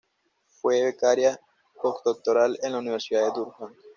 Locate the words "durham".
3.39-3.75